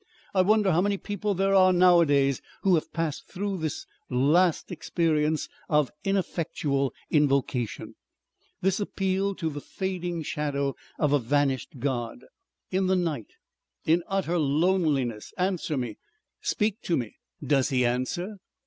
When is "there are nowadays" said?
1.35-2.41